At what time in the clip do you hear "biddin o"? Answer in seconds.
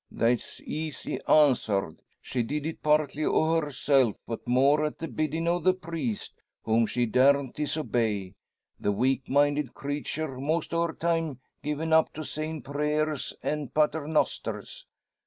5.07-5.59